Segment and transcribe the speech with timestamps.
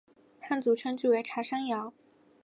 [0.39, 1.93] 汉族称之为茶山瑶。